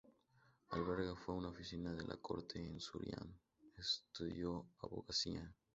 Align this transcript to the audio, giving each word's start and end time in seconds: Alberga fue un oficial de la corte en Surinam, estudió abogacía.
Alberga 0.71 1.15
fue 1.15 1.35
un 1.35 1.45
oficial 1.45 1.95
de 1.95 2.03
la 2.07 2.17
corte 2.17 2.57
en 2.57 2.79
Surinam, 2.79 3.35
estudió 3.77 4.65
abogacía. 4.81 5.53